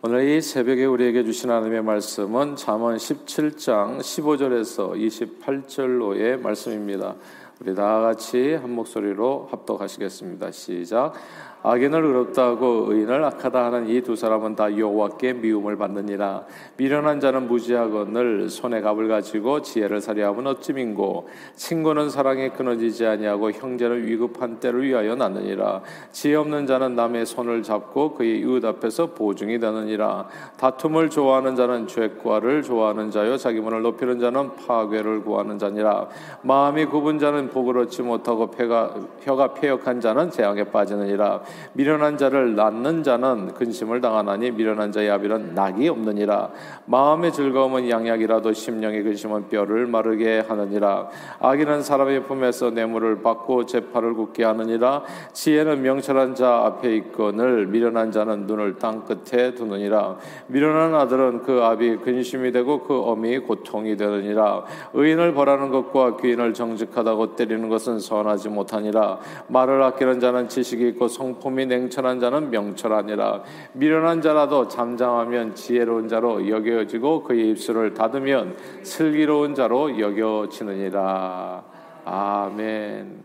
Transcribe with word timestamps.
오늘 0.00 0.28
이 0.28 0.40
새벽에 0.40 0.84
우리에게 0.84 1.24
주신 1.24 1.50
하나님의 1.50 1.82
말씀은 1.82 2.54
잠언 2.54 2.94
17장 2.94 3.98
15절에서 3.98 4.94
28절로의 4.94 6.40
말씀입니다. 6.40 7.16
우리 7.58 7.74
다 7.74 8.00
같이 8.00 8.54
한 8.54 8.70
목소리로 8.76 9.48
합독하시겠습니다. 9.50 10.52
시작. 10.52 11.14
악인을 11.62 12.04
의롭다고 12.04 12.86
의인을 12.92 13.24
악하다 13.24 13.64
하는 13.66 13.88
이 13.88 14.00
두 14.00 14.16
사람은 14.16 14.54
다 14.54 14.74
여호와께 14.76 15.34
미움을 15.34 15.76
받느니라. 15.76 16.44
미련한 16.76 17.20
자는 17.20 17.48
무지하거늘 17.48 18.48
손에 18.48 18.80
갑을 18.80 19.08
가지고 19.08 19.60
지혜를 19.60 20.00
살려하면 20.00 20.46
어찌 20.46 20.72
민고? 20.72 21.28
친구는 21.56 22.10
사랑에 22.10 22.50
끊어지지 22.50 23.04
아니하고 23.04 23.50
형제는 23.50 24.06
위급한 24.06 24.60
때를 24.60 24.84
위하여 24.84 25.16
낳느니라. 25.16 25.82
지혜 26.12 26.36
없는 26.36 26.66
자는 26.66 26.94
남의 26.94 27.26
손을 27.26 27.62
잡고 27.62 28.14
그의 28.14 28.40
이웃 28.40 28.64
앞에서 28.64 29.06
보증이 29.14 29.58
되느니라. 29.58 30.28
다툼을 30.58 31.10
좋아하는 31.10 31.56
자는 31.56 31.86
죄과를 31.86 32.62
좋아하는 32.62 33.10
자요. 33.10 33.36
자기 33.36 33.60
문을 33.60 33.82
높이는 33.82 34.20
자는 34.20 34.54
파괴를 34.54 35.22
구하는 35.24 35.58
자니라. 35.58 36.08
마음이 36.42 36.86
굽은 36.86 37.18
자는 37.18 37.50
복을 37.50 37.78
얻지 37.78 38.02
못하고 38.02 38.50
폐가, 38.50 38.94
혀가 39.22 39.54
폐역한 39.54 40.00
자는 40.00 40.30
재앙에 40.30 40.64
빠지느니라 40.64 41.42
미련한 41.72 42.16
자를 42.16 42.54
낳는 42.54 43.02
자는 43.02 43.54
근심을 43.54 44.00
당하나니 44.00 44.52
미련한 44.52 44.92
자의 44.92 45.10
아비는 45.10 45.54
낙이 45.54 45.88
없느니라. 45.88 46.50
마음의 46.86 47.32
즐거움은 47.32 47.88
양약이라도 47.88 48.52
심령의 48.52 49.02
근심은 49.02 49.48
뼈를 49.48 49.86
마르게 49.86 50.40
하느니라. 50.46 51.08
악인은 51.40 51.82
사람의 51.82 52.24
품에서 52.24 52.70
뇌물을 52.70 53.22
받고 53.22 53.66
재파를 53.66 54.14
굳게 54.14 54.44
하느니라. 54.44 55.02
지혜는 55.32 55.82
명철한 55.82 56.34
자 56.34 56.62
앞에 56.64 56.94
있거늘 56.96 57.66
미련한 57.66 58.12
자는 58.12 58.46
눈을 58.46 58.78
땅 58.78 59.04
끝에 59.04 59.54
두느니라. 59.54 60.16
미련한 60.48 60.94
아들은 60.94 61.42
그 61.42 61.62
아비 61.62 61.98
근심이 61.98 62.52
되고 62.52 62.82
그 62.82 62.98
어미 63.00 63.38
고통이 63.40 63.96
되느니라. 63.96 64.64
의인을 64.94 65.34
벌하는 65.34 65.70
것과 65.70 66.16
귀인을 66.16 66.54
정직하다고 66.54 67.36
때리는 67.36 67.68
것은 67.68 67.98
선하지 67.98 68.48
못하니라. 68.48 69.18
말을 69.48 69.82
아끼는 69.82 70.20
자는 70.20 70.48
지식이 70.48 70.88
있고 70.88 71.08
성 71.08 71.37
성품이 71.38 71.66
냉철한 71.66 72.20
자는 72.20 72.50
명철하니라 72.50 73.42
미련한 73.72 74.20
자라도 74.20 74.68
잠잠하면 74.68 75.54
지혜로운 75.54 76.08
자로 76.08 76.48
여겨지고 76.48 77.22
그의 77.22 77.50
입술을 77.50 77.94
닫으면 77.94 78.56
슬기로운 78.82 79.54
자로 79.54 79.98
여겨지느니라 79.98 81.64
아멘. 82.04 83.22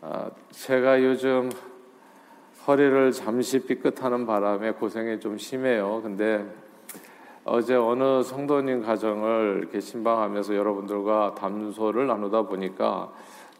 아, 0.00 0.30
제가 0.50 1.02
요즘 1.02 1.50
허리를 2.66 3.12
잠시 3.12 3.60
삐끗하는 3.60 4.26
바람에 4.26 4.72
고생이 4.72 5.20
좀 5.20 5.38
심해요. 5.38 6.00
근데 6.02 6.44
어제 7.44 7.74
어느 7.74 8.22
성도님 8.22 8.82
가정을 8.82 9.58
이렇게 9.60 9.80
신방하면서 9.80 10.54
여러분들과 10.54 11.34
담소를 11.36 12.06
나누다 12.06 12.42
보니까 12.42 13.12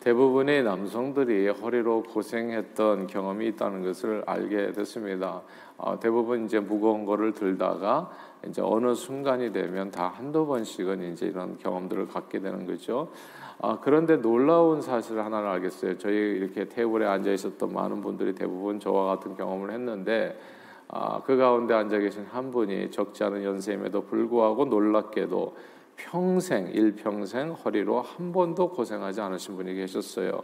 대부분의 0.03 0.65
남성들이 0.65 1.47
허리로 1.49 2.03
고생했던 2.03 3.07
경험이 3.07 3.47
있다는 3.49 3.85
것을 3.85 4.25
알게 4.27 4.73
됐습니다. 4.73 5.43
어, 5.79 6.01
대부분 6.01 6.45
이제 6.45 6.59
무거운 6.59 7.05
거를 7.05 7.33
들다가 7.33 8.11
이제 8.45 8.61
어느 8.61 8.95
순간이 8.95 9.53
되면 9.53 9.93
다 9.93 10.09
한두 10.09 10.45
번씩은 10.45 11.13
이제 11.13 11.27
이런 11.27 11.57
경험들을 11.57 12.09
갖게 12.09 12.41
되는 12.41 12.67
거죠. 12.67 13.13
아, 13.61 13.79
그런데 13.81 14.17
놀라운 14.17 14.83
사실 14.83 15.21
하나를 15.21 15.49
알겠어요. 15.51 15.99
저희 15.99 16.17
이렇게 16.17 16.69
테이블에 16.69 17.07
앉아 17.07 17.31
있었던 17.31 17.73
많은 17.73 18.01
분들이 18.01 18.35
대부분 18.35 18.81
저와 18.81 19.15
같은 19.15 19.37
경험을 19.37 19.71
했는데 19.71 20.37
아, 20.89 21.23
그 21.23 21.37
가운데 21.37 21.75
앉아 21.75 21.99
계신 21.99 22.27
한 22.29 22.51
분이 22.51 22.91
적지 22.91 23.23
않은 23.23 23.45
연세임에도 23.45 24.07
불구하고 24.07 24.65
놀랍게도 24.65 25.55
평생 26.05 26.69
일평생 26.69 27.53
허리로 27.53 28.03
한 28.03 28.33
번도 28.33 28.71
고생하지 28.71 29.21
않으신 29.21 29.57
분이 29.57 29.75
계셨어요. 29.75 30.43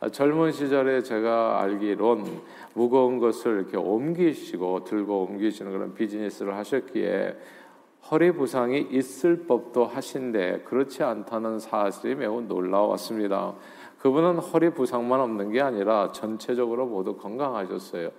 아, 0.00 0.08
젊은 0.08 0.52
시절에 0.52 1.02
제가 1.02 1.60
알기론 1.62 2.40
무거운 2.74 3.18
것을 3.18 3.60
이렇게 3.60 3.76
옮기시고 3.76 4.84
들고 4.84 5.22
옮기시는 5.22 5.72
그런 5.72 5.94
비즈니스를 5.94 6.54
하셨기에 6.56 7.36
허리 8.10 8.32
부상이 8.32 8.88
있을 8.90 9.46
법도 9.46 9.86
하신데 9.86 10.62
그렇지 10.64 11.02
않다는 11.02 11.58
사실이 11.58 12.16
매우 12.16 12.42
놀라웠습니다. 12.42 13.54
그분은 13.98 14.38
허리 14.38 14.70
부상만 14.70 15.20
없는 15.20 15.52
게 15.52 15.60
아니라 15.60 16.12
전체적으로 16.12 16.86
모두 16.86 17.16
건강하셨어요. 17.16 18.10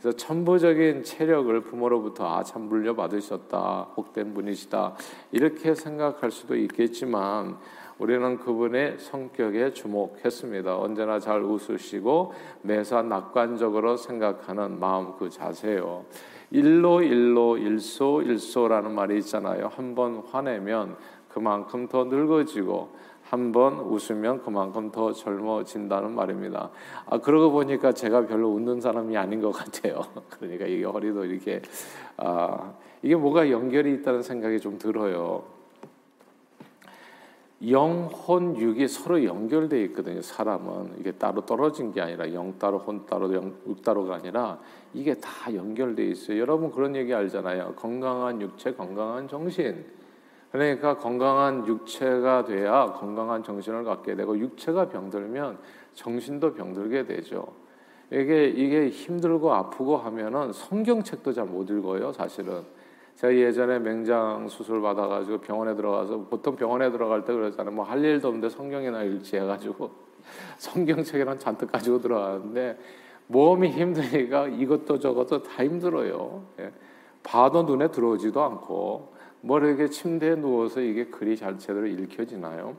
그래서 0.00 0.16
천부적인 0.16 1.04
체력을 1.04 1.58
부모로부터 1.62 2.36
아 2.36 2.42
참 2.42 2.62
물려받으셨다, 2.68 3.88
복된 3.94 4.34
분이시다 4.34 4.94
이렇게 5.32 5.74
생각할 5.74 6.30
수도 6.30 6.54
있겠지만 6.56 7.56
우리는 7.98 8.38
그분의 8.38 8.98
성격에 8.98 9.72
주목했습니다. 9.72 10.78
언제나 10.78 11.18
잘 11.18 11.42
웃으시고 11.42 12.34
매사 12.62 13.02
낙관적으로 13.02 13.96
생각하는 13.96 14.78
마음 14.78 15.16
그 15.16 15.30
자세요. 15.30 16.04
일로 16.50 17.02
일로 17.02 17.56
일소 17.56 18.22
일소라는 18.22 18.94
말이 18.94 19.18
있잖아요. 19.18 19.70
한번 19.74 20.22
화내면 20.30 20.96
그만큼 21.28 21.88
더 21.88 22.04
늙어지고 22.04 22.90
한 23.30 23.50
번 23.50 23.80
웃으면 23.80 24.42
그만큼 24.42 24.90
더 24.92 25.12
젊어진다는 25.12 26.14
말입니다. 26.14 26.70
아, 27.06 27.18
그러고 27.18 27.50
보니까 27.50 27.92
제가 27.92 28.26
별로 28.26 28.50
웃는 28.50 28.80
사람이 28.80 29.16
아닌 29.16 29.40
것 29.40 29.50
같아요. 29.50 30.00
그러니까 30.38 30.66
이게 30.66 30.84
허리도 30.84 31.24
이렇게, 31.24 31.60
아, 32.18 32.74
이게 33.02 33.16
뭐가 33.16 33.50
연결이 33.50 33.94
있다는 33.94 34.22
생각이 34.22 34.60
좀 34.60 34.78
들어요. 34.78 35.44
영혼 37.68 38.56
육이 38.56 38.86
서로 38.86 39.24
연결되어 39.24 39.80
있거든요. 39.86 40.20
사람은 40.20 40.96
이게 41.00 41.10
따로 41.12 41.40
떨어진 41.46 41.90
게 41.90 42.02
아니라 42.02 42.32
영 42.34 42.58
따로 42.58 42.78
혼 42.78 43.06
따로 43.06 43.32
육 43.32 43.82
따로가 43.82 44.16
아니라 44.16 44.58
이게 44.92 45.14
다 45.14 45.52
연결되어 45.52 46.06
있어요. 46.06 46.38
여러분 46.38 46.70
그런 46.70 46.94
얘기 46.94 47.14
알잖아요. 47.14 47.74
건강한 47.76 48.40
육체, 48.42 48.74
건강한 48.74 49.26
정신. 49.26 49.95
그러니까 50.56 50.96
건강한 50.96 51.66
육체가 51.66 52.44
돼야 52.46 52.86
건강한 52.86 53.42
정신을 53.42 53.84
갖게 53.84 54.14
되고 54.16 54.38
육체가 54.38 54.88
병들면 54.88 55.58
정신도 55.92 56.54
병들게 56.54 57.04
되죠. 57.04 57.46
이게 58.10 58.46
이게 58.46 58.88
힘들고 58.88 59.52
아프고 59.52 59.98
하면은 59.98 60.52
성경책도 60.52 61.32
잘 61.34 61.44
못 61.44 61.68
읽어요, 61.68 62.10
사실은. 62.12 62.62
제가 63.16 63.34
예전에 63.34 63.78
맹장 63.78 64.48
수술 64.48 64.80
받아가지고 64.80 65.38
병원에 65.38 65.74
들어가서 65.74 66.26
보통 66.30 66.56
병원에 66.56 66.90
들어갈 66.90 67.24
때 67.24 67.34
그러잖아요. 67.34 67.74
뭐 67.74 67.84
할 67.84 68.02
일도 68.02 68.28
없는데 68.28 68.48
성경이나 68.48 69.02
읽지 69.02 69.36
해가지고 69.36 69.90
성경책이랑 70.56 71.38
잔뜩 71.38 71.70
가지고 71.70 72.00
들어가는데 72.00 72.78
몸이 73.26 73.70
힘드니까 73.70 74.46
이것도 74.48 74.98
저것도 75.00 75.42
다 75.42 75.64
힘들어요. 75.64 76.44
예. 76.60 76.72
봐도 77.22 77.62
눈에 77.62 77.88
들어오지도 77.88 78.42
않고 78.42 79.15
뭐 79.46 79.60
이렇게 79.60 79.88
침대에 79.88 80.34
누워서 80.34 80.80
이게 80.80 81.04
글이 81.04 81.36
잘 81.36 81.56
제대로 81.56 81.86
읽혀지나요? 81.86 82.74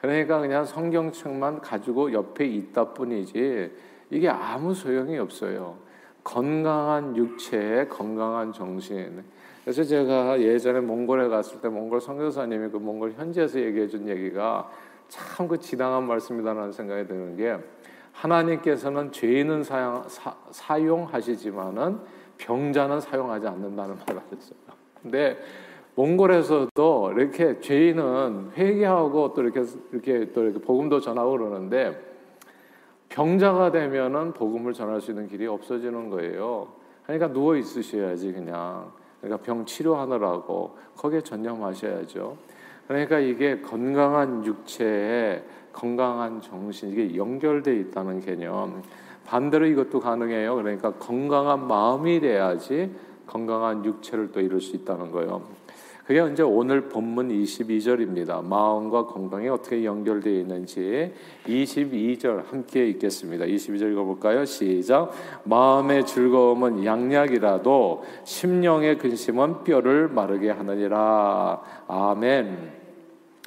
그러니까 0.00 0.40
그냥 0.40 0.64
성경책만 0.64 1.60
가지고 1.60 2.12
옆에 2.14 2.46
있다 2.46 2.94
뿐이지 2.94 3.70
이게 4.08 4.28
아무 4.28 4.72
소용이 4.74 5.18
없어요. 5.18 5.76
건강한 6.24 7.14
육체, 7.14 7.86
건강한 7.90 8.52
정신. 8.52 9.22
그래서 9.64 9.84
제가 9.84 10.40
예전에 10.40 10.80
몽골에 10.80 11.28
갔을 11.28 11.60
때 11.60 11.68
몽골 11.68 12.00
선교사님이 12.00 12.70
그 12.70 12.78
몽골 12.78 13.12
현지에서 13.12 13.60
얘기해 13.60 13.86
준 13.86 14.08
얘기가 14.08 14.70
참 15.08 15.46
그 15.46 15.58
지당한 15.58 16.04
말씀이다라는 16.04 16.72
생각이 16.72 17.06
드는 17.06 17.36
게 17.36 17.58
하나님께서는 18.12 19.12
죄인은 19.12 19.62
사용, 19.62 20.02
사, 20.08 20.34
사용하시지만은 20.50 21.98
병자는 22.38 23.00
사용하지 23.00 23.46
않는다는 23.46 23.96
말을 24.08 24.22
하셨어요. 24.22 24.58
근데 25.02 25.38
몽골에서도 25.94 27.12
이렇게 27.16 27.60
죄인은 27.60 28.52
회개하고 28.56 29.34
또 29.34 29.42
이렇게 29.42 29.64
이렇게 29.92 30.32
또 30.32 30.44
이렇게 30.44 30.58
복음도 30.58 31.00
전하고 31.00 31.32
그러는데 31.32 32.00
병자가 33.10 33.72
되면은 33.72 34.32
복음을 34.32 34.72
전할 34.72 35.00
수 35.00 35.10
있는 35.10 35.28
길이 35.28 35.46
없어지는 35.46 36.08
거예요. 36.08 36.68
그러니까 37.04 37.30
누워 37.32 37.56
있으셔야지 37.56 38.32
그냥. 38.32 38.90
그러니까 39.20 39.42
병 39.44 39.64
치료하느라고 39.64 40.76
거기에 40.96 41.20
전념하셔야죠. 41.20 42.36
그러니까 42.88 43.18
이게 43.20 43.60
건강한 43.60 44.44
육체에 44.44 45.44
건강한 45.72 46.40
정신 46.40 46.90
이게 46.90 47.16
연결돼 47.16 47.76
있다는 47.76 48.20
개념. 48.20 48.82
반대로 49.26 49.66
이것도 49.66 50.00
가능해요. 50.00 50.56
그러니까 50.56 50.92
건강한 50.94 51.68
마음이 51.68 52.20
돼야지 52.20 52.90
건강한 53.26 53.84
육체를 53.84 54.32
또 54.32 54.40
이룰 54.40 54.60
수 54.60 54.76
있다는 54.76 55.10
거예요. 55.10 55.42
그게 56.06 56.32
이제 56.32 56.42
오늘 56.42 56.88
본문 56.88 57.28
22절입니다. 57.28 58.44
마음과 58.44 59.06
건강이 59.06 59.48
어떻게 59.48 59.84
연결되어 59.84 60.32
있는지 60.32 61.14
22절 61.46 62.44
함께 62.46 62.88
읽겠습니다. 62.88 63.44
22절 63.44 63.92
읽어볼까요? 63.92 64.44
시작. 64.44 65.12
마음의 65.44 66.04
즐거움은 66.06 66.84
양약이라도 66.84 68.04
심령의 68.24 68.98
근심은 68.98 69.62
뼈를 69.62 70.08
마르게 70.08 70.50
하느니라. 70.50 71.62
아멘. 71.86 72.72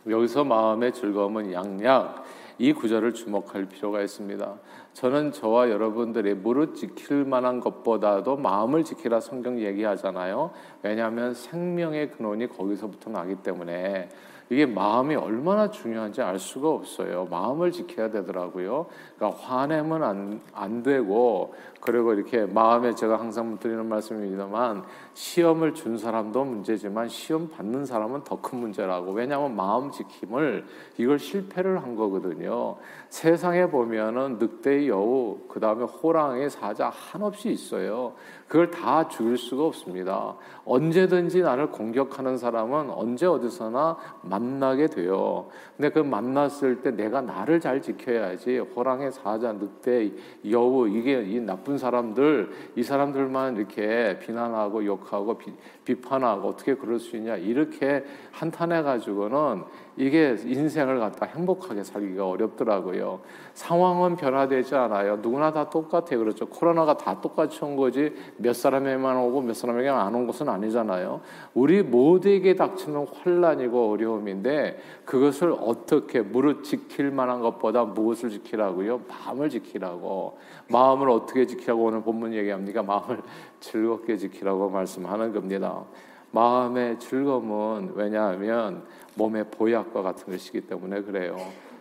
여기서 0.09 0.45
마음의 0.45 0.93
즐거움은 0.93 1.51
양약. 1.51 2.23
이 2.57 2.71
구절을 2.71 3.13
주목할 3.13 3.65
필요가 3.65 4.01
있습니다. 4.01 4.53
저는 4.95 5.33
저와 5.33 5.69
여러분들이 5.71 6.33
무릇 6.35 6.75
지킬 6.75 7.25
만한 7.25 7.59
것보다도 7.59 8.37
마음을 8.37 8.85
지키라 8.85 9.19
성경 9.19 9.59
얘기하잖아요. 9.59 10.51
왜냐하면 10.83 11.33
생명의 11.33 12.11
근원이 12.11 12.47
거기서부터 12.47 13.09
나기 13.09 13.35
때문에 13.35 14.07
이게 14.49 14.65
마음이 14.65 15.15
얼마나 15.15 15.71
중요한지 15.71 16.21
알 16.21 16.37
수가 16.37 16.69
없어요. 16.69 17.27
마음을 17.31 17.71
지켜야 17.71 18.11
되더라고요. 18.11 18.85
그러니까 19.17 19.41
화내면 19.41 20.03
안, 20.03 20.41
안 20.53 20.83
되고, 20.83 21.55
그리고 21.81 22.13
이렇게 22.13 22.45
마음에 22.45 22.93
제가 22.93 23.19
항상 23.19 23.57
드리는 23.57 23.85
말씀입니다만, 23.87 24.83
시험을 25.13 25.73
준 25.73 25.97
사람도 25.97 26.43
문제지만, 26.43 27.09
시험 27.09 27.49
받는 27.49 27.85
사람은 27.85 28.23
더 28.23 28.35
큰 28.45 28.59
문제라고. 28.59 29.11
왜냐하면 29.13 29.55
마음 29.55 29.89
지킴을, 29.89 30.65
이걸 30.97 31.17
실패를 31.17 31.81
한 31.81 31.95
거거든요. 31.95 32.75
세상에 33.09 33.67
보면은 33.67 34.37
늑대의 34.37 34.89
여우, 34.89 35.39
그 35.47 35.59
다음에 35.59 35.85
호랑이, 35.85 36.49
사자 36.49 36.89
한없이 36.89 37.49
있어요. 37.49 38.13
그걸 38.47 38.69
다 38.69 39.07
죽일 39.07 39.37
수가 39.37 39.65
없습니다. 39.65 40.35
언제든지 40.65 41.41
나를 41.41 41.71
공격하는 41.71 42.37
사람은 42.37 42.91
언제 42.91 43.25
어디서나 43.25 43.97
만나게 44.21 44.87
돼요. 44.87 45.47
근데 45.75 45.89
그 45.89 45.99
만났을 45.99 46.81
때 46.81 46.91
내가 46.91 47.21
나를 47.21 47.59
잘 47.59 47.81
지켜야지. 47.81 48.59
호랑이, 48.59 49.11
사자, 49.11 49.51
늑대, 49.51 50.11
여우 50.51 50.87
이게 50.87 51.23
이 51.23 51.39
나쁜 51.39 51.77
사람들 51.77 52.51
이 52.75 52.83
사람들만 52.83 53.57
이렇게 53.57 54.19
비난하고 54.19 54.85
욕하고 54.85 55.37
비, 55.37 55.51
비판하고 55.83 56.49
어떻게 56.49 56.75
그럴 56.75 56.99
수 56.99 57.17
있냐 57.17 57.35
이렇게 57.35 58.05
한탄해 58.31 58.83
가지고는 58.83 59.63
이게 59.97 60.35
인생을 60.43 60.99
갖다 60.99 61.25
행복하게 61.25 61.83
살기가 61.83 62.27
어렵더라고요. 62.27 63.21
상황은 63.53 64.17
변화되지 64.17 64.75
않아요. 64.75 65.17
누구나 65.17 65.53
다 65.53 65.69
똑같아요. 65.69 66.19
그렇죠. 66.19 66.47
코로나가 66.47 66.97
다 66.97 67.21
똑같이 67.21 67.63
온 67.63 67.77
거지 67.77 68.13
몇 68.37 68.53
사람에게만 68.53 69.17
오고 69.17 69.41
몇 69.41 69.53
사람에게 69.55 69.89
안 69.89 70.13
온 70.15 70.27
것은 70.27 70.49
아니잖아요. 70.49 71.21
우리 71.53 71.83
모두에게 71.83 72.55
닥치는 72.55 73.07
환란이고 73.07 73.91
어려움인데 73.91 74.79
그것을 75.05 75.53
어떻게 75.59 76.21
무릇 76.21 76.63
지킬 76.63 77.11
만한 77.11 77.41
것보다 77.41 77.83
무엇을 77.85 78.29
지키라고요? 78.29 79.01
마음을 79.07 79.49
지키라고. 79.49 80.37
마음을 80.69 81.09
어떻게 81.09 81.45
지키라고 81.45 81.83
오늘 81.85 82.01
본문 82.01 82.33
얘기합니까? 82.33 82.83
마음을 82.83 83.21
즐겁게 83.59 84.17
지키라고 84.17 84.69
말씀하는 84.69 85.33
겁니다. 85.33 85.83
마음의 86.31 86.99
즐거움은 86.99 87.93
왜냐하면 87.95 88.83
몸의 89.15 89.45
보약과 89.51 90.01
같은 90.01 90.31
것이기 90.33 90.61
때문에 90.61 91.01
그래요. 91.01 91.37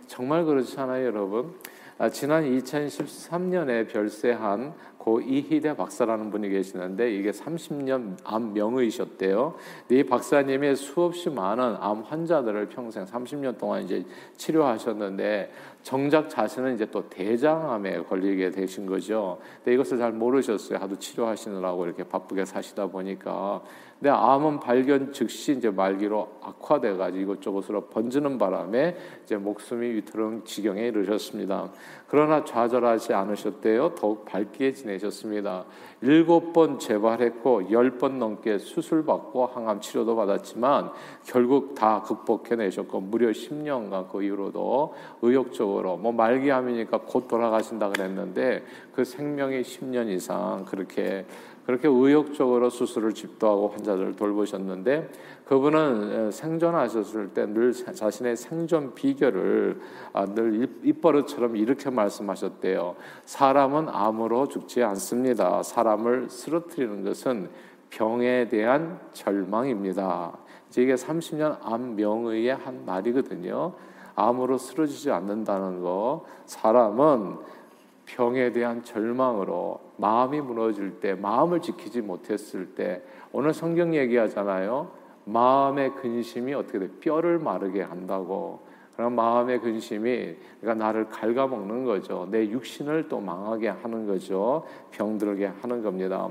정말 0.06 0.44
그렇지 0.44 0.78
않아요, 0.78 1.06
여러분? 1.06 1.54
아, 1.98 2.08
지난 2.08 2.44
2013년에 2.44 3.88
별세한 3.88 4.74
고 5.04 5.20
이희대 5.20 5.76
박사라는 5.76 6.30
분이 6.30 6.48
계시는데 6.48 7.14
이게 7.14 7.30
30년 7.30 8.16
암 8.24 8.54
명의셨대요. 8.54 9.54
이 9.90 10.02
박사님의 10.02 10.76
수없이 10.76 11.28
많은 11.28 11.76
암 11.78 12.00
환자들을 12.00 12.70
평생 12.70 13.04
30년 13.04 13.58
동안 13.58 13.82
이제 13.82 14.02
치료하셨는데 14.38 15.52
정작 15.82 16.30
자신은 16.30 16.76
이제 16.76 16.86
또 16.90 17.06
대장암에 17.10 18.04
걸리게 18.04 18.48
되신 18.52 18.86
거죠. 18.86 19.40
근데 19.56 19.74
이것을 19.74 19.98
잘 19.98 20.12
모르셨어요. 20.12 20.78
하도 20.78 20.98
치료하시느라고 20.98 21.84
이렇게 21.84 22.02
바쁘게 22.04 22.46
사시다 22.46 22.86
보니까. 22.86 23.62
근데 24.00 24.08
암은 24.08 24.60
발견 24.60 25.12
즉시 25.12 25.52
이제 25.52 25.70
말기로 25.70 26.38
악화돼 26.42 26.96
가지고 26.96 27.34
이것저것으로 27.34 27.86
번지는 27.88 28.38
바람에 28.38 28.96
이제 29.24 29.36
목숨이 29.36 29.86
위태로운 29.96 30.44
지경에 30.44 30.88
이르셨습니다. 30.88 31.70
그러나 32.14 32.44
좌절하지 32.44 33.12
않으셨대요. 33.12 33.96
더욱 33.96 34.24
밝게 34.24 34.72
지내셨습니다. 34.72 35.64
일곱 36.00 36.52
번 36.52 36.78
재발했고 36.78 37.72
열 37.72 37.98
번 37.98 38.20
넘게 38.20 38.58
수술받고 38.58 39.46
항암 39.46 39.80
치료도 39.80 40.14
받았지만 40.14 40.92
결국 41.24 41.74
다 41.74 42.02
극복해내셨고 42.02 43.00
무려 43.00 43.30
10년간 43.30 44.10
그 44.12 44.22
이후로도 44.22 44.94
의욕적으로 45.22 45.96
뭐 45.96 46.12
말기암이니까 46.12 46.98
곧 46.98 47.26
돌아가신다 47.26 47.88
그랬는데 47.88 48.62
그 48.94 49.04
생명이 49.04 49.62
10년 49.62 50.08
이상 50.08 50.64
그렇게 50.66 51.26
그렇게 51.66 51.88
의욕적으로 51.88 52.68
수술을 52.68 53.14
집도하고 53.14 53.68
환자들을 53.68 54.16
돌보셨는데 54.16 55.10
그분은 55.46 56.30
생존하셨을 56.30 57.28
때 57.28 57.44
늘 57.54 57.72
자신의 57.72 58.36
생존 58.36 58.94
비결을 58.94 59.80
아, 60.12 60.26
늘 60.26 60.68
입버릇처럼 60.82 61.56
이렇게 61.56 61.90
말씀하셨대요. 61.90 62.96
사람은 63.24 63.88
암으로 63.88 64.48
죽지 64.48 64.82
않습니다. 64.82 65.62
사람을 65.62 66.28
쓰러뜨리는 66.28 67.04
것은 67.04 67.50
병에 67.90 68.48
대한 68.48 68.98
절망입니다. 69.12 70.36
이게 70.76 70.94
30년 70.94 71.58
암 71.62 71.94
명의의 71.94 72.56
한 72.56 72.84
말이거든요. 72.84 73.74
암으로 74.16 74.58
쓰러지지 74.58 75.10
않는다는 75.10 75.80
거. 75.80 76.24
사람은 76.46 77.36
병에 78.06 78.50
대한 78.52 78.82
절망으로 78.82 79.80
마음이 79.96 80.40
무너질 80.40 81.00
때, 81.00 81.14
마음을 81.14 81.60
지키지 81.60 82.02
못했을 82.02 82.74
때, 82.74 83.02
오늘 83.32 83.52
성경 83.52 83.94
얘기하잖아요. 83.94 84.90
마음의 85.24 85.94
근심이 85.94 86.54
어떻게 86.54 86.78
돼? 86.78 86.88
뼈를 87.00 87.38
마르게 87.38 87.82
한다고. 87.82 88.60
그럼 88.96 89.14
마음의 89.16 89.60
근심이 89.60 90.36
그러니까 90.60 90.84
나를 90.84 91.08
갉아먹는 91.08 91.84
거죠. 91.84 92.28
내 92.30 92.48
육신을 92.48 93.08
또 93.08 93.20
망하게 93.20 93.68
하는 93.68 94.06
거죠. 94.06 94.64
병들게 94.92 95.46
하는 95.60 95.82
겁니다. 95.82 96.28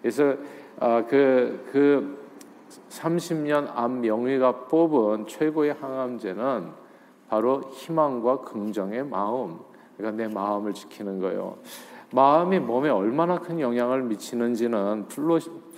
그래서 0.00 0.36
어, 0.78 1.04
그, 1.08 1.68
그 1.72 2.24
30년 2.90 3.70
암 3.74 4.00
명의가 4.00 4.66
뽑은 4.66 5.26
최고의 5.26 5.74
항암제는 5.74 6.84
바로 7.28 7.62
희망과 7.72 8.42
긍정의 8.42 9.04
마음. 9.06 9.58
그러니까 9.96 10.22
내 10.22 10.32
마음을 10.32 10.72
지키는 10.72 11.20
거예요. 11.20 11.58
마음이 12.14 12.60
몸에 12.60 12.90
얼마나 12.90 13.40
큰 13.40 13.58
영향을 13.58 14.04
미치는지는 14.04 15.08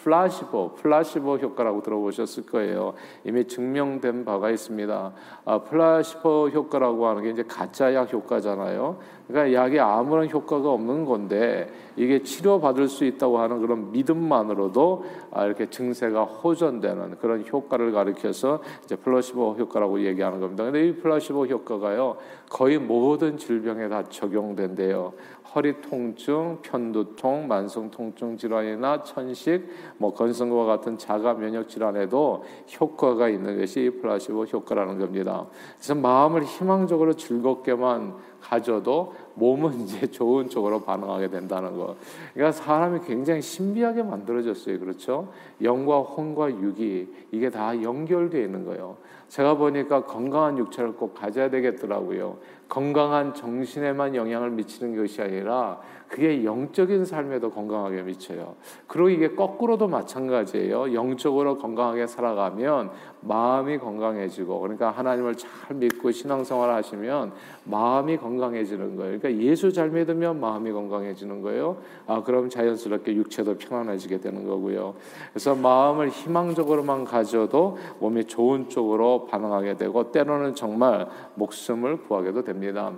플라시보, 0.03 0.75
플라시보 0.75 1.37
효과라고 1.37 1.83
들어보셨을 1.83 2.47
거예요. 2.47 2.95
이미 3.25 3.47
증명된 3.47 4.25
바가 4.25 4.51
있습니다. 4.51 5.13
아, 5.45 5.59
플라시보 5.59 6.49
효과라고 6.49 7.07
하는 7.07 7.23
게 7.23 7.31
이제 7.31 7.43
가짜 7.43 7.95
약 7.95 8.13
효과잖아요. 8.13 8.99
그러니까 9.29 9.61
약이 9.61 9.81
아무런 9.81 10.31
효과가 10.31 10.71
없는 10.71 11.05
건데 11.05 11.69
이게 11.97 12.23
치료받을 12.23 12.89
수 12.89 13.05
있다고 13.05 13.39
하는 13.39 13.61
그런 13.61 13.91
믿음만으로도 13.91 15.05
아, 15.33 15.45
이렇게 15.45 15.69
증세가 15.69 16.25
호전되는 16.25 17.19
그런 17.19 17.45
효과를 17.47 17.93
가리켜서 17.93 18.63
이제 18.85 18.95
플라시보 18.97 19.57
효과라고 19.59 20.05
얘기하는 20.05 20.41
겁니다. 20.41 20.65
근데 20.65 20.87
이 20.87 20.97
플라시보 20.97 21.47
효과가요 21.47 22.17
거의 22.49 22.79
모든 22.79 23.37
질병에 23.37 23.89
다 23.89 24.05
적용된대요. 24.05 25.13
허리 25.55 25.81
통증, 25.81 26.59
편두통, 26.61 27.49
만성 27.49 27.91
통증 27.91 28.37
질환이나 28.37 29.03
천식, 29.03 29.67
뭐 29.99 30.13
건성과 30.15 30.65
같은 30.65 30.99
자가 30.99 31.35
면역 31.35 31.69
질환에도 31.69 32.45
효과가 32.81 33.29
있는 33.29 33.59
것이 33.59 33.91
플라시보 34.01 34.45
효과라는 34.45 34.99
겁니다. 34.99 35.47
그래서 35.77 35.95
마음을 35.95 36.45
희망적으로 36.45 37.15
즐겁게만 37.15 38.15
가져도 38.41 39.15
몸은 39.35 39.81
이제 39.83 40.07
좋은 40.07 40.49
쪽으로 40.49 40.83
반응하게 40.83 41.29
된다는 41.29 41.77
거. 41.77 41.97
그러니까 42.35 42.53
사람이 42.53 43.01
굉장히 43.07 43.43
신비하게 43.43 44.03
만들어졌어요. 44.03 44.79
그렇죠? 44.79 45.33
영과 45.63 46.01
혼과 46.01 46.51
육이 46.51 47.09
이게 47.33 47.51
다 47.51 47.81
연결되어 47.83 48.41
있는 48.43 48.65
거예요. 48.65 48.97
제가 49.29 49.57
보니까 49.57 50.05
건강한 50.05 50.57
육체를 50.57 50.93
꼭 50.93 51.15
가져야 51.15 51.51
되겠더라고요. 51.51 52.39
건강한 52.69 53.35
정신에만 53.35 54.15
영향을 54.15 54.51
미치는 54.51 54.97
것이 54.97 55.23
아니라 55.23 55.81
그게 56.09 56.45
영적인 56.45 57.05
삶에도 57.05 57.51
건강하게 57.51 58.03
미쳐요. 58.03 58.55
그리고 58.87 59.09
이게 59.09 59.35
거꾸로도 59.35 59.89
마찬가지예요. 59.89 60.95
영적으로 60.95 61.59
건강하게 61.59 62.07
살아가면 62.07 62.91
마음이 63.23 63.79
건강해지고 63.79 64.61
그러니까 64.61 64.91
하나님을 64.91 65.37
잘 65.37 65.51
믿고 65.75 66.13
신앙생활 66.13 66.71
하시면 66.71 67.33
마음이 67.65 68.19
건강해지는 68.27 68.97
거예요. 68.97 69.19
그러니까 69.19 69.45
예수 69.45 69.73
잘 69.73 69.91
믿으면 69.91 70.41
마음이 70.41 70.73
건강해지는 70.73 71.43
거예요. 71.43 71.79
아, 72.07 72.23
그럼 72.23 72.49
자연스럽게 72.49 73.15
육체도 73.15 73.59
평안해지게 73.59 74.19
되는 74.19 74.45
거고요. 74.47 74.95
그래서 75.33 75.55
마음을 75.55 76.09
희망적으로만 76.09 77.05
가져도 77.05 77.79
몸이 78.01 78.25
좋은 78.25 78.69
쪽으로 78.69 79.27
반응하게 79.27 79.77
되고 79.77 80.11
때로는 80.11 80.55
정말 80.55 81.07
목숨을 81.37 82.03
구하게도 82.03 82.43
됩니다. 82.43 82.93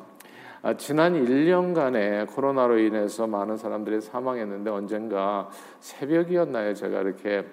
아, 0.63 0.75
지난 0.77 1.15
1년간에 1.25 2.27
코로나로 2.35 2.79
인해서 2.79 3.27
많은 3.27 3.57
사람들이 3.57 4.01
사망했는데 4.01 4.71
언젠가 4.71 5.49
새벽이었나요? 5.81 6.75
제가 6.75 7.03
이렇게 7.03 7.45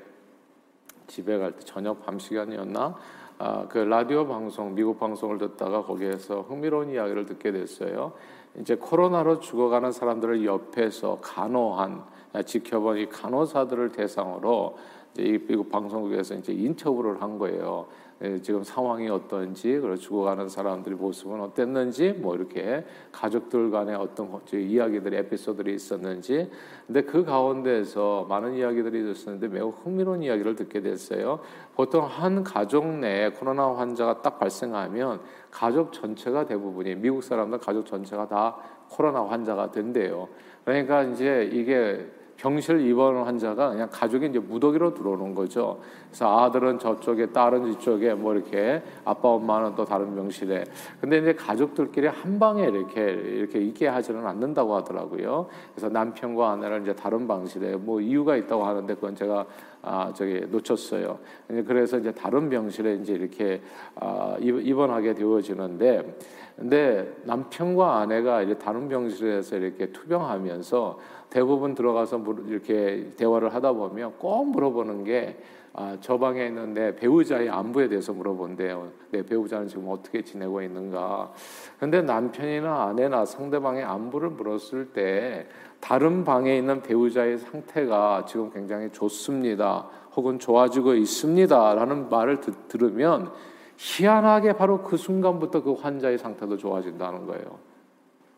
집에 1.07 1.37
갈 1.37 1.51
때 1.51 1.59
저녁 1.59 2.03
밤 2.03 2.17
시간이었나? 2.17 2.95
아, 3.37 3.67
그 3.67 3.79
라디오 3.79 4.25
방송 4.25 4.75
미국 4.75 4.97
방송을 4.97 5.37
듣다가 5.37 5.83
거기에서 5.83 6.41
흥미로운 6.43 6.89
이야기를 6.91 7.25
듣게 7.25 7.51
됐어요. 7.51 8.13
이제 8.57 8.75
코로나로 8.75 9.41
죽어가는 9.41 9.91
사람들을 9.91 10.45
옆에서 10.45 11.19
간호한 11.21 12.01
아, 12.31 12.41
지켜본 12.41 12.97
이 12.97 13.09
간호사들을 13.09 13.91
대상으로 13.91 14.77
이 14.77 15.04
미국 15.23 15.69
방송국에서 15.69 16.35
이제 16.35 16.53
인터뷰를 16.53 17.21
한 17.21 17.37
거예요. 17.37 17.87
예, 18.23 18.41
지금 18.41 18.63
상황이 18.63 19.09
어떤지 19.09 19.77
그리고 19.77 19.97
죽어가는 19.97 20.47
사람들의 20.47 20.97
모습은 20.97 21.41
어땠는지 21.41 22.13
뭐 22.13 22.33
이렇게 22.33 22.85
가족들 23.11 23.71
간의 23.71 23.95
어떤 23.95 24.29
이야기들이 24.53 25.17
에피소드들이 25.17 25.75
있었는지 25.75 26.49
근데 26.87 27.01
그 27.01 27.25
가운데에서 27.25 28.25
많은 28.29 28.53
이야기들이 28.55 29.11
있었는데 29.11 29.49
매우 29.49 29.69
흥미로운 29.69 30.23
이야기를 30.23 30.55
듣게 30.55 30.81
됐어요. 30.81 31.41
보통 31.75 32.05
한 32.05 32.41
가족 32.45 32.87
내에 32.87 33.31
코로나 33.31 33.75
환자가 33.75 34.21
딱 34.21 34.39
발생하면 34.39 35.19
가족 35.51 35.91
전체가 35.91 36.45
대부분이 36.45 36.95
미국 36.95 37.21
사람들 37.21 37.59
가족 37.59 37.85
전체가 37.85 38.29
다 38.29 38.55
코로나 38.87 39.25
환자가 39.25 39.71
된대요. 39.71 40.29
그러니까 40.63 41.03
이제 41.03 41.49
이게 41.51 42.09
병실 42.37 42.81
입원 42.81 43.23
환자가 43.23 43.69
그냥 43.69 43.89
가족이 43.91 44.27
이제 44.27 44.39
무더기로 44.39 44.93
들어오는 44.93 45.33
거죠. 45.33 45.79
그래서 46.09 46.45
아들은 46.45 46.79
저쪽에, 46.79 47.27
딸은 47.27 47.71
이쪽에, 47.73 48.13
뭐 48.13 48.33
이렇게 48.33 48.81
아빠, 49.03 49.29
엄마는 49.29 49.75
또 49.75 49.85
다른 49.85 50.15
병실에. 50.15 50.65
근데 50.99 51.19
이제 51.19 51.33
가족들끼리 51.33 52.07
한 52.07 52.39
방에 52.39 52.63
이렇게 52.63 53.01
이렇게 53.01 53.59
있게 53.59 53.87
하지는 53.87 54.25
않는다고 54.25 54.75
하더라고요. 54.75 55.47
그래서 55.73 55.89
남편과 55.89 56.51
아내를 56.51 56.81
이제 56.81 56.93
다른 56.93 57.27
방실에 57.27 57.75
뭐 57.75 58.01
이유가 58.01 58.35
있다고 58.35 58.65
하는데 58.65 58.93
그건 58.95 59.15
제가 59.15 59.45
아 59.85 60.11
저기 60.13 60.41
놓쳤어요. 60.49 61.19
그래서 61.67 61.99
이제 61.99 62.11
다른 62.11 62.49
병실에 62.49 62.95
이제 62.95 63.13
이렇게 63.13 63.61
아 63.95 64.35
입원하게 64.39 65.13
되어지는데. 65.13 66.17
근데 66.55 67.13
남편과 67.23 67.97
아내가 67.99 68.41
이제 68.41 68.57
다른 68.57 68.87
병실에서 68.87 69.57
이렇게 69.57 69.91
투병하면서 69.91 70.99
대부분 71.29 71.75
들어가서 71.75 72.23
이렇게 72.47 73.11
대화를 73.17 73.53
하다 73.53 73.73
보면 73.73 74.13
꼭 74.17 74.51
물어보는 74.51 75.03
게 75.03 75.37
아, 75.77 75.97
저 75.99 76.17
방에 76.17 76.45
있는 76.45 76.73
내 76.73 76.95
배우자의 76.95 77.49
안부에 77.49 77.89
대해서 77.89 78.13
물어본대요. 78.13 78.91
내 79.11 79.21
배우자는 79.21 79.67
지금 79.67 79.89
어떻게 79.89 80.21
지내고 80.21 80.61
있는가. 80.61 81.33
근데 81.77 82.01
남편이나 82.01 82.83
아내나 82.83 83.25
상대방의 83.25 83.83
안부를 83.83 84.29
물었을 84.29 84.93
때 84.93 85.47
다른 85.81 86.23
방에 86.23 86.57
있는 86.57 86.81
배우자의 86.81 87.39
상태가 87.39 88.23
지금 88.25 88.51
굉장히 88.51 88.89
좋습니다. 88.93 89.89
혹은 90.15 90.39
좋아지고 90.39 90.93
있습니다. 90.93 91.75
라는 91.75 92.09
말을 92.09 92.39
듣, 92.39 92.69
들으면 92.69 93.33
희한하게 93.75 94.53
바로 94.53 94.81
그 94.81 94.95
순간부터 94.95 95.61
그 95.61 95.73
환자의 95.73 96.17
상태도 96.17 96.55
좋아진다는 96.55 97.25
거예요. 97.25 97.59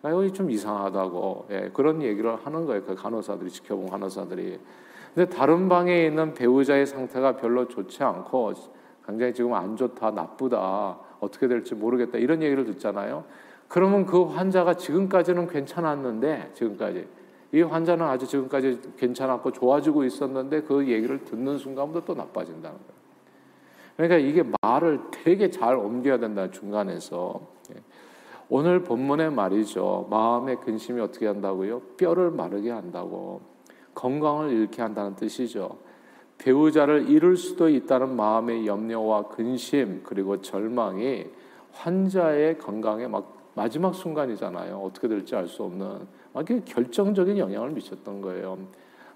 아, 0.01 0.09
이거 0.09 0.27
좀 0.31 0.49
이상하다고 0.49 1.47
예, 1.51 1.69
그런 1.71 2.01
얘기를 2.01 2.35
하는 2.35 2.65
거예요. 2.65 2.83
그 2.83 2.95
간호사들이 2.95 3.51
지켜본 3.51 3.89
간호사들이. 3.91 4.59
근데 5.17 5.35
다른 5.35 5.67
방에 5.67 6.05
있는 6.05 6.35
배우자의 6.35 6.85
상태가 6.85 7.37
별로 7.37 7.67
좋지 7.67 8.03
않고 8.03 8.53
굉장히 9.03 9.33
지금 9.33 9.55
안 9.55 9.75
좋다, 9.75 10.11
나쁘다, 10.11 10.99
어떻게 11.19 11.47
될지 11.47 11.73
모르겠다 11.73 12.19
이런 12.19 12.43
얘기를 12.43 12.65
듣잖아요. 12.65 13.23
그러면 13.67 14.05
그 14.05 14.25
환자가 14.25 14.75
지금까지는 14.75 15.47
괜찮았는데 15.47 16.51
지금까지 16.53 17.07
이 17.51 17.61
환자는 17.63 18.05
아주 18.05 18.27
지금까지 18.27 18.79
괜찮았고 18.97 19.53
좋아지고 19.53 20.03
있었는데 20.03 20.61
그 20.61 20.87
얘기를 20.87 21.25
듣는 21.25 21.57
순간부터 21.57 22.05
또 22.05 22.13
나빠진다는 22.13 22.77
거예요. 22.77 22.97
그러니까 23.95 24.17
이게 24.17 24.43
말을 24.61 24.99
되게 25.09 25.49
잘 25.49 25.77
옮겨야 25.77 26.19
된다 26.19 26.51
중간에서. 26.51 27.41
예. 27.71 27.81
오늘 28.49 28.83
본문의 28.83 29.31
말이죠. 29.31 30.09
마음의 30.11 30.57
근심이 30.57 31.01
어떻게 31.01 31.25
한다고요? 31.25 31.79
뼈를 31.97 32.29
마르게 32.29 32.69
한다고. 32.69 33.56
건강을 33.97 34.51
잃게 34.51 34.83
한다는 34.83 35.15
뜻이죠. 35.15 35.77
배우자를 36.37 37.09
잃을 37.09 37.35
수도 37.35 37.67
있다는 37.67 38.15
마음의 38.15 38.67
염려와 38.67 39.29
근심 39.29 40.01
그리고 40.03 40.39
절망이 40.39 41.25
환자의 41.71 42.59
건강에 42.59 43.07
막 43.07 43.51
마지막 43.55 43.95
순간이잖아요. 43.95 44.77
어떻게 44.77 45.07
될지 45.07 45.35
알 45.35 45.47
수 45.47 45.63
없는 45.63 46.05
아주 46.35 46.61
결정적인 46.63 47.39
영향을 47.39 47.71
미쳤던 47.71 48.21
거예요. 48.21 48.59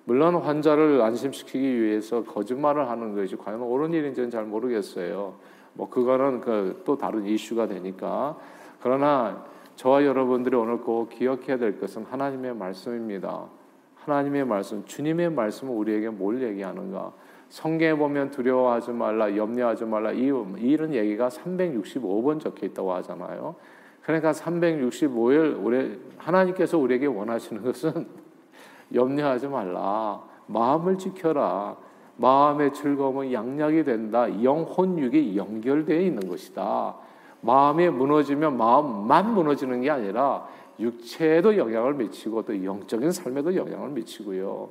물론 0.06 0.36
환자를 0.36 1.00
안심시키기 1.00 1.80
위해서 1.80 2.24
거짓말을 2.24 2.90
하는 2.90 3.16
것이 3.16 3.36
과연 3.36 3.62
옳은 3.62 3.94
일인지는 3.94 4.32
잘 4.32 4.46
모르겠어요. 4.46 5.36
뭐 5.74 5.90
그거는 5.90 6.42
그 6.42 6.82
또 6.86 6.98
다른 6.98 7.24
이슈가 7.28 7.68
되니까 7.68 8.36
그러나 8.82 9.46
저와 9.76 10.04
여러분들이 10.06 10.56
오늘 10.56 10.80
꼭 10.82 11.10
기억해야 11.10 11.58
될 11.58 11.80
것은 11.80 12.06
하나님의 12.06 12.56
말씀입니다. 12.56 13.61
하나님의 14.06 14.46
말씀, 14.46 14.84
주님의 14.86 15.32
말씀은 15.32 15.74
우리에게 15.74 16.10
뭘 16.10 16.42
얘기하는가? 16.42 17.12
성경에 17.50 17.94
보면 17.96 18.32
두려워하지 18.32 18.92
말라, 18.92 19.36
염려하지 19.36 19.86
말라, 19.86 20.12
이, 20.12 20.32
이런 20.58 20.94
얘기가 20.94 21.28
365번 21.28 22.40
적혀 22.40 22.66
있다고 22.68 22.94
하잖아요. 22.94 23.56
그러니까 24.04 24.32
365일 24.32 25.64
우리 25.64 26.00
하나님께서 26.18 26.78
우리에게 26.78 27.06
원하시는 27.06 27.62
것은 27.62 28.08
염려하지 28.94 29.48
말라. 29.48 30.22
마음을 30.48 30.98
지켜라. 30.98 31.76
마음의 32.18 32.74
즐거움은 32.74 33.32
양약이 33.32 33.84
된다. 33.84 34.28
영혼육이 34.44 35.38
연결되어 35.38 36.00
있는 36.00 36.28
것이다. 36.28 36.96
마음이 37.42 37.90
무너지면 37.90 38.58
마음만 38.58 39.34
무너지는 39.34 39.82
게 39.82 39.90
아니라 39.90 40.48
육체에도 40.82 41.58
영향을 41.58 41.94
미치고 41.94 42.44
또 42.44 42.64
영적인 42.64 43.12
삶에도 43.12 43.56
영향을 43.56 43.90
미치고요. 43.90 44.70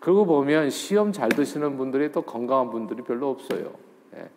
그리고 0.00 0.26
보면 0.26 0.70
시험 0.70 1.12
잘 1.12 1.28
드시는 1.28 1.76
분들이 1.76 2.10
또 2.10 2.22
건강한 2.22 2.70
분들이 2.70 3.02
별로 3.02 3.30
없어요. 3.30 3.70
예. 4.16 4.28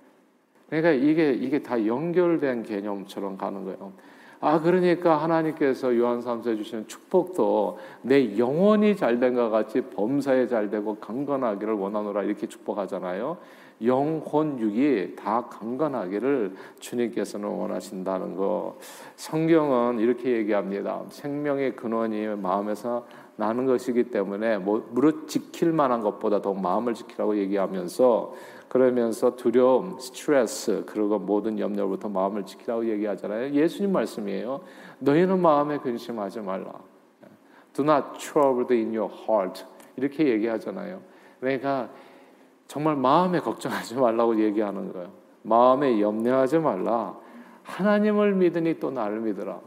그러니까 0.70 0.92
이게 0.92 1.34
이게 1.34 1.64
다 1.64 1.86
연결된 1.86 2.64
개념처럼 2.64 3.38
가는 3.38 3.64
거예요. 3.64 3.94
아 4.42 4.60
그러니까 4.60 5.18
하나님께서 5.18 5.98
요한 5.98 6.20
3서에 6.20 6.58
주시는 6.58 6.88
축복도 6.88 7.80
내 8.04 8.38
영혼이 8.38 8.96
잘된 8.96 9.34
것 9.34 9.50
같이 9.50 9.82
범사에 9.82 10.48
잘되고 10.48 10.98
강건하기를 10.98 11.74
원하노라 11.74 12.24
이렇게 12.24 12.48
축복하잖아요. 12.48 13.38
영혼 13.84 14.60
육이 14.60 15.16
다 15.16 15.46
강건하기를 15.48 16.56
주님께서는 16.80 17.48
원하신다는 17.48 18.36
거. 18.36 18.78
성경은 19.16 20.00
이렇게 20.00 20.32
얘기합니다. 20.32 21.04
생명의 21.10 21.76
근원이 21.76 22.28
마음에서 22.38 23.06
나는 23.38 23.66
것이기 23.66 24.12
때문에 24.12 24.60
뭐 24.60 24.88
무릇 24.92 25.28
지킬 25.28 25.74
만한 25.74 26.00
것보다 26.02 26.42
더 26.42 26.54
마음을 26.54 26.94
지키라고 26.94 27.38
얘기하면서 27.38 28.34
그러면서 28.70 29.36
두려움, 29.36 30.00
스트레스 30.00 30.84
그리고 30.86 31.20
모든 31.20 31.60
염려부터 31.60 32.10
마음을 32.10 32.46
지키라고 32.46 32.90
얘기하잖아요. 32.90 33.54
예수님 33.54 33.92
말씀이에요. 33.92 34.62
너희는 35.00 35.42
마음에 35.42 35.78
근심하지 35.78 36.42
말라. 36.42 36.74
Do 37.74 37.84
not 37.84 38.18
trouble 38.18 38.78
in 38.78 38.96
your 38.96 39.14
heart. 39.14 39.66
이렇게 39.98 40.28
얘기하잖아요. 40.28 41.02
그러니까 41.40 41.90
정말 42.68 42.96
마음에 42.96 43.40
걱정하지 43.40 43.96
말라고 43.96 44.42
얘기하는 44.42 44.92
거예요. 44.92 45.10
마음에 45.44 46.02
염려하지 46.02 46.60
말라. 46.60 47.16
하나님을 47.64 48.36
믿으니 48.36 48.80
또 48.80 48.92
나를 48.92 49.20
믿으라. 49.22 49.60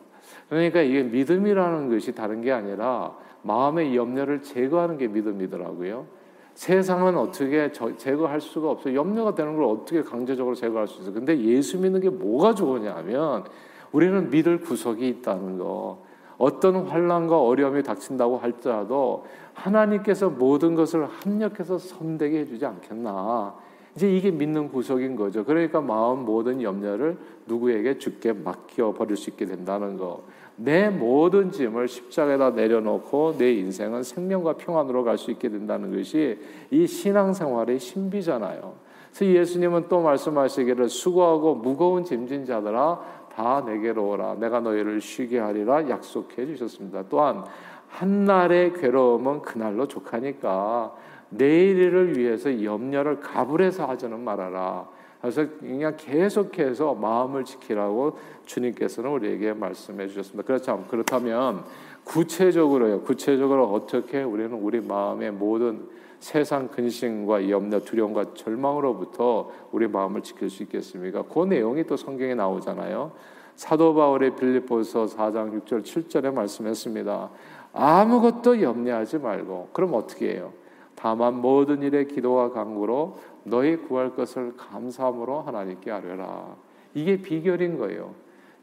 그러니까 0.49 0.81
이게 0.83 1.03
믿음이라는 1.03 1.91
것이 1.91 2.15
다른 2.15 2.41
게 2.41 2.53
아니라 2.53 3.15
마음의 3.43 3.97
염려를 3.97 4.43
제거하는 4.43 4.99
게 4.99 5.09
믿음이더라고요. 5.09 6.07
세상은 6.55 7.17
어떻게 7.17 7.71
제거할 7.71 8.41
수가 8.41 8.71
없어요. 8.71 8.95
염려가 8.95 9.35
되는 9.35 9.55
걸 9.55 9.65
어떻게 9.65 10.03
강제적으로 10.03 10.57
제거할 10.57 10.89
수 10.89 11.01
있어요. 11.01 11.15
근데 11.15 11.39
예수 11.39 11.79
믿는 11.79 12.01
게 12.01 12.11
뭐가 12.11 12.55
좋으냐면 12.55 13.45
우리는 13.93 14.29
믿을 14.31 14.61
구석이 14.61 15.07
있다는 15.09 15.59
거. 15.59 16.03
어떤 16.39 16.87
환란과 16.87 17.41
어려움이 17.41 17.83
닥친다고 17.83 18.39
할지라도 18.39 19.27
하나님께서 19.55 20.31
모든 20.31 20.75
것을 20.75 21.07
합력해서 21.07 21.79
선되게 21.79 22.41
해주지 22.41 22.65
않겠나. 22.65 23.55
이제 23.97 24.15
이게 24.15 24.31
믿는 24.31 24.69
구석인 24.71 25.17
거죠. 25.17 25.45
그러니까 25.45 25.81
마음 25.81 26.25
모든 26.25 26.63
염려를 26.63 27.17
누구에게 27.47 27.99
죽게 27.99 28.33
맡겨 28.33 28.93
버릴 28.93 29.17
수 29.17 29.31
있게 29.31 29.47
된다는 29.47 29.97
거. 29.97 30.23
내 30.55 30.89
모든 30.89 31.51
짐을 31.51 31.89
십자가에다 31.89 32.51
내려놓고 32.51 33.37
내 33.39 33.53
인생은 33.55 34.05
생명과 34.05 34.55
평안으로 34.55 35.05
갈 35.05 35.19
수 35.19 35.31
있게 35.33 35.49
된다는 35.49 35.97
것이 35.97 36.39
이 36.71 36.87
신앙생활의 36.87 37.81
신비잖아요. 37.81 38.75
그래서 39.13 39.35
예수님은 39.35 39.87
또 39.89 40.01
말씀하시기를 40.01 40.89
수고하고 40.89 41.57
무거운 41.57 42.05
짐진 42.05 42.45
자들아 42.45 43.01
다 43.39 43.63
내게로 43.65 44.09
오라 44.09 44.35
내가 44.35 44.59
너희를 44.59 45.01
쉬게 45.01 45.39
하리라 45.39 45.89
약속해 45.89 46.45
주셨습니다. 46.45 47.05
또한 47.09 47.45
한 47.87 48.25
날의 48.25 48.73
괴로움은 48.73 49.43
그날로 49.43 49.87
족하니까 49.87 50.93
내일을 51.31 52.19
위해서 52.19 52.65
염려를 52.65 53.21
가불해서 53.21 53.87
하지는 53.87 54.25
말아라. 54.25 54.89
그래서 55.21 55.47
그냥 55.61 55.95
계속해서 55.97 56.95
마음을 56.95 57.45
지키라고 57.45 58.19
주님께서는 58.45 59.09
우리에게 59.11 59.53
말씀해 59.53 60.09
주셨습니다. 60.09 60.45
그렇죠. 60.45 60.85
그렇다면 60.91 61.63
구체적으로요. 62.03 63.03
구체적으로 63.03 63.73
어떻게 63.73 64.21
우리는 64.21 64.53
우리 64.53 64.81
마음의 64.81 65.31
모든 65.31 65.87
세상 66.21 66.69
근심과 66.69 67.49
염려, 67.49 67.81
두려움과 67.81 68.35
절망으로부터 68.35 69.51
우리 69.71 69.87
마음을 69.87 70.23
지킬 70.23 70.51
수 70.51 70.63
있겠습니까? 70.65 71.23
그 71.23 71.45
내용이 71.45 71.85
또 71.85 71.97
성경에 71.97 72.35
나오잖아요. 72.35 73.13
사도 73.55 73.95
바울의 73.95 74.37
빌립보서 74.37 75.07
4장 75.07 75.61
6절 75.65 75.83
7절에 75.83 76.33
말씀했습니다. 76.33 77.31
아무것도 77.73 78.63
염려하지 78.63 79.19
말고 79.19 79.71
그럼 79.73 79.95
어떻게 79.95 80.35
해요? 80.35 80.53
다만 80.95 81.41
모든 81.41 81.83
일에 81.83 82.05
기도와 82.05 82.51
간구로 82.51 83.19
너희 83.45 83.77
구할 83.77 84.15
것을 84.15 84.57
감사함으로 84.57 85.43
하나님께 85.43 85.91
아뢰라. 85.91 86.57
이게 86.95 87.21
비결인 87.21 87.79
거예요. 87.79 88.15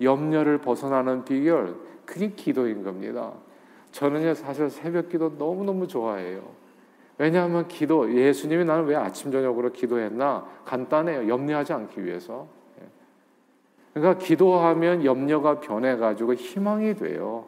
염려를 0.01 0.57
벗어나는 0.57 1.23
비결 1.23 1.75
그게 2.05 2.31
기도인 2.31 2.83
겁니다. 2.83 3.31
저는요 3.91 4.33
사실 4.33 4.69
새벽 4.69 5.09
기도 5.09 5.33
너무너무 5.37 5.87
좋아해요. 5.87 6.41
왜냐하면 7.17 7.67
기도 7.67 8.13
예수님이 8.13 8.65
나는 8.65 8.85
왜 8.85 8.95
아침 8.95 9.31
저녁으로 9.31 9.71
기도했나 9.71 10.45
간단해요. 10.65 11.29
염려하지 11.29 11.73
않기 11.73 12.03
위해서. 12.03 12.47
예. 12.81 12.85
그러니까 13.93 14.23
기도하면 14.23 15.05
염려가 15.05 15.61
변해가지고 15.61 16.33
희망이 16.33 16.95
돼요. 16.95 17.45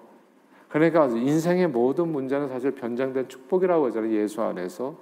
그러니까 0.69 1.07
인생의 1.07 1.67
모든 1.67 2.09
문제는 2.09 2.47
사실 2.50 2.71
변장된 2.71 3.27
축복이라고 3.27 3.88
하잖아요. 3.88 4.13
예수 4.13 4.41
안에서. 4.41 4.95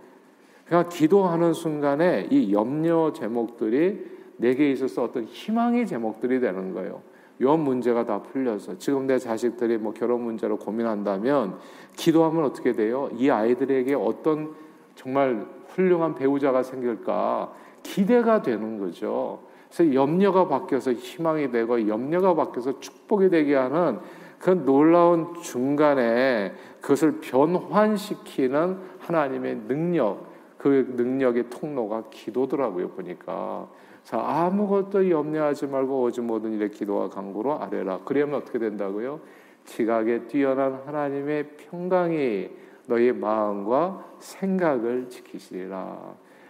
그러니까 0.65 0.89
기도하는 0.89 1.53
순간에 1.53 2.27
이 2.31 2.51
염려 2.51 3.13
제목들이 3.13 4.15
내게 4.37 4.71
있어서 4.71 5.03
어떤 5.03 5.25
희망의 5.25 5.85
제목들이 5.85 6.39
되는 6.39 6.73
거예요. 6.73 7.01
요 7.41 7.57
문제가 7.57 8.05
다 8.05 8.21
풀려서 8.21 8.77
지금 8.77 9.07
내 9.07 9.17
자식들이 9.17 9.77
뭐 9.77 9.93
결혼 9.93 10.23
문제로 10.23 10.57
고민한다면 10.57 11.57
기도하면 11.95 12.45
어떻게 12.45 12.71
돼요? 12.71 13.09
이 13.13 13.29
아이들에게 13.29 13.93
어떤 13.95 14.53
정말 14.95 15.45
훌륭한 15.69 16.15
배우자가 16.15 16.63
생길까 16.63 17.53
기대가 17.83 18.41
되는 18.41 18.79
거죠. 18.79 19.39
그래서 19.69 19.93
염려가 19.93 20.47
바뀌어서 20.47 20.93
희망이 20.93 21.51
되고 21.51 21.87
염려가 21.87 22.33
바뀌어서 22.35 22.79
축복이 22.79 23.29
되게 23.29 23.55
하는 23.55 23.99
그 24.39 24.49
놀라운 24.49 25.33
중간에 25.41 26.53
그것을 26.81 27.19
변환시키는 27.19 28.77
하나님의 28.99 29.61
능력, 29.67 30.27
그 30.57 30.93
능력의 30.95 31.49
통로가 31.49 32.03
기도더라고요, 32.09 32.89
보니까. 32.89 33.67
자, 34.05 34.21
아무것도 34.23 35.09
염려하지 35.09 35.65
말고 35.65 36.03
오직 36.03 36.21
모든 36.21 36.53
일에 36.53 36.69
기도와 36.69 37.09
간구로 37.09 37.59
아뢰라. 37.59 38.01
그러면 38.05 38.35
어떻게 38.35 38.59
된다고요? 38.59 39.19
지각에 39.65 40.27
뛰어난 40.27 40.79
하나님의 40.85 41.57
평강이 41.57 42.49
너희 42.85 43.11
마음과 43.11 44.05
생각을 44.19 45.09
지키시리라. 45.09 45.97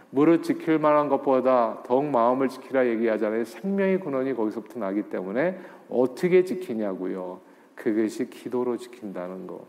무릇 0.10 0.44
지킬 0.44 0.80
만한 0.80 1.08
것보다 1.08 1.82
더욱 1.86 2.04
마음을 2.04 2.50
지키라 2.50 2.88
얘기하잖아요. 2.88 3.46
생명의 3.46 4.02
근원이 4.02 4.34
거기서부터 4.34 4.78
나기 4.82 5.04
때문에 5.04 5.58
어떻게 5.90 6.44
지키냐고요. 6.44 7.40
그것이 7.74 8.30
기도로 8.30 8.76
지킨다는 8.76 9.48
거. 9.48 9.66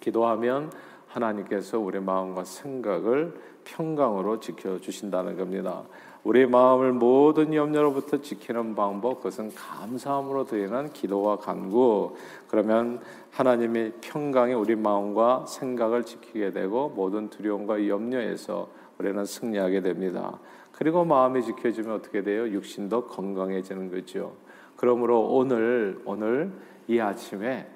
기도하면 0.00 0.70
하나님께서 1.06 1.78
우리 1.78 2.00
마음과 2.00 2.44
생각을 2.44 3.34
평강으로 3.64 4.40
지켜 4.40 4.78
주신다는 4.78 5.38
겁니다. 5.38 5.84
우리 6.24 6.46
마음을 6.46 6.92
모든 6.92 7.52
염려로부터 7.52 8.18
지키는 8.20 8.76
방법 8.76 9.16
그것은 9.16 9.52
감사함으로 9.54 10.44
드리는 10.44 10.92
기도와 10.92 11.36
간구. 11.38 12.14
그러면 12.46 13.00
하나님의 13.32 13.94
평강이 14.00 14.54
우리 14.54 14.76
마음과 14.76 15.46
생각을 15.46 16.04
지키게 16.04 16.52
되고 16.52 16.90
모든 16.90 17.28
두려움과 17.28 17.88
염려에서 17.88 18.68
우리는 18.98 19.24
승리하게 19.24 19.80
됩니다. 19.80 20.38
그리고 20.70 21.04
마음이 21.04 21.42
지켜지면 21.42 21.96
어떻게 21.96 22.22
돼요? 22.22 22.48
육신도 22.48 23.08
건강해지는 23.08 23.90
거죠. 23.90 24.34
그러므로 24.76 25.22
오늘 25.22 26.00
오늘 26.04 26.52
이 26.86 27.00
아침에 27.00 27.66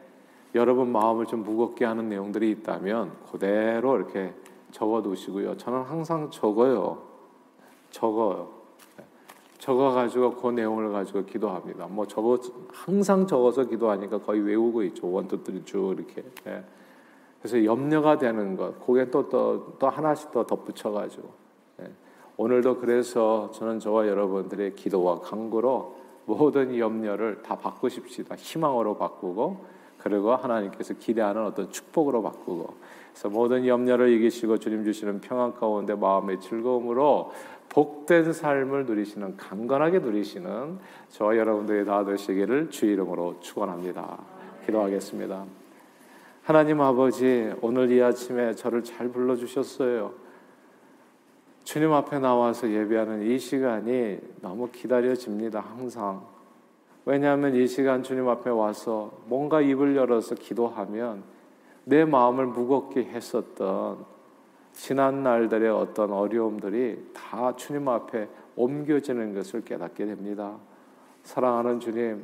여러분 0.55 0.93
마음을 0.93 1.27
좀 1.27 1.43
무겁게 1.43 1.85
하는 1.85 2.09
내용들이 2.09 2.51
있다면 2.51 3.13
그대로 3.31 3.97
이렇게 3.97 4.33
적어 4.71 5.03
두시고요. 5.03 5.57
저는 5.57 5.83
항상 5.83 6.31
적어요. 6.31 7.16
적어요. 7.97 8.49
적어 9.59 9.91
가지고 9.91 10.37
그 10.37 10.51
내용을 10.51 10.93
가지고 10.93 11.25
기도합니다. 11.25 11.87
뭐 11.87 12.07
적어 12.07 12.39
항상 12.71 13.27
적어서 13.27 13.65
기도하니까 13.65 14.19
거의 14.19 14.43
외우고 14.43 14.83
있죠. 14.85 15.11
one 15.11 15.26
two 15.26 15.41
three 15.45 15.65
쭉 15.65 15.95
이렇게. 15.97 16.23
예. 16.47 16.63
그래서 17.41 17.65
염려가 17.65 18.19
되는 18.19 18.55
것, 18.55 18.79
거기에 18.85 19.11
또또 19.11 19.79
또 19.79 19.89
하나씩 19.89 20.31
더 20.31 20.45
덧붙여 20.45 20.91
가지고. 20.91 21.31
예. 21.81 21.91
오늘도 22.37 22.79
그래서 22.81 23.51
저는 23.53 23.81
저와 23.81 24.07
여러분들의 24.09 24.75
기도와 24.75 25.21
간구로 25.21 25.97
모든 26.27 26.77
염려를 26.77 27.43
다 27.43 27.57
바꾸십시다. 27.57 28.35
희망으로 28.35 28.99
바꾸고 28.99 29.65
그리고 29.97 30.35
하나님께서 30.37 30.95
기대하는 30.95 31.47
어떤 31.47 31.71
축복으로 31.71 32.23
바꾸고 32.23 32.75
그래서 33.11 33.31
모든 33.31 33.67
염려를 33.67 34.13
이기시고 34.13 34.59
주님 34.59 34.85
주시는 34.85 35.23
평안 35.23 35.55
가운데 35.55 35.95
마음의 35.95 36.39
즐거움으로 36.41 37.33
복된 37.69 38.33
삶을 38.33 38.87
누리시는 38.87 39.37
강건하게 39.37 39.99
누리시는 39.99 40.79
저와 41.11 41.37
여러분들이 41.37 41.85
다 41.85 42.05
되시기를 42.05 42.71
주 42.71 42.87
이름으로 42.87 43.41
축원합니다. 43.41 44.19
기도하겠습니다. 44.65 45.45
하나님 46.43 46.81
아버지 46.81 47.53
오늘 47.61 47.91
이 47.91 48.03
아침에 48.03 48.55
저를 48.55 48.85
잘 48.85 49.09
불러 49.09 49.37
주셨어요. 49.37 50.13
주님 51.65 51.93
앞에 51.93 52.21
나와서 52.21 52.71
예배하는 52.71 53.23
이 53.23 53.39
시간이 53.39 54.21
너무 54.41 54.71
기다려집니다. 54.71 55.59
항상. 55.59 56.25
왜냐하면 57.05 57.57
이 57.57 57.67
시간 57.67 58.03
주님 58.03 58.29
앞에 58.29 58.51
와서 58.51 59.13
뭔가 59.27 59.61
입을 59.61 59.97
열어서 59.97 60.37
기도하면 60.37 61.25
내 61.85 62.05
마음을 62.05 62.47
무겁게 62.47 63.05
했었던 63.05 64.05
지난 64.77 65.23
날들의 65.23 65.71
어떤 65.71 66.13
어려움들이 66.13 67.03
다 67.15 67.57
주님 67.57 67.89
앞에 67.89 68.29
옮겨지는 68.57 69.35
것을 69.35 69.65
깨닫게 69.65 70.05
됩니다. 70.05 70.59
사랑하는 71.23 71.81
주님, 71.81 72.23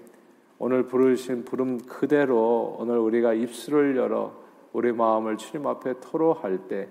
오늘 0.59 0.83
부르신 0.87 1.47
부름 1.47 1.79
그대로 1.79 2.77
오늘 2.79 2.99
우리가 2.99 3.33
입술을 3.33 3.97
열어 3.97 4.35
우리 4.75 4.93
마음을 4.93 5.39
주님 5.39 5.67
앞에 5.67 5.95
토로할 6.01 6.69
때 6.69 6.89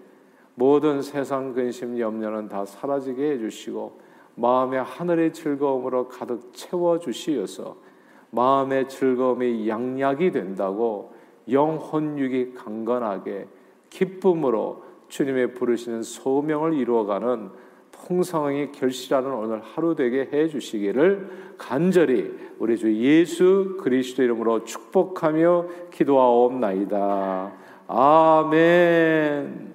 모든 0.56 1.04
세상 1.04 1.54
근심 1.54 1.98
염려는 1.98 2.50
다 2.50 2.66
사라지게 2.66 3.34
해주시고 3.34 4.00
마음의 4.36 4.84
하늘의 4.84 5.32
즐거움으로 5.32 6.08
가득 6.08 6.54
채워 6.54 6.98
주시어서 6.98 7.78
마음의 8.32 8.90
즐거움이 8.90 9.70
양약이 9.70 10.32
된다고 10.32 11.14
영혼육이 11.48 12.56
강건하게 12.56 13.48
기쁨으로 13.92 14.91
주님의 15.12 15.54
부르시는 15.54 16.04
소명을 16.04 16.74
이루어가는 16.74 17.50
풍성하게 17.92 18.72
결실하는 18.72 19.32
오늘 19.34 19.62
하루 19.62 19.94
되게 19.94 20.28
해 20.32 20.48
주시기를 20.48 21.56
간절히 21.58 22.34
우리 22.58 22.78
주 22.78 22.92
예수 22.96 23.78
그리스도 23.82 24.24
이름으로 24.24 24.64
축복하며 24.64 25.66
기도하옵나이다. 25.92 27.52
아멘. 27.88 29.71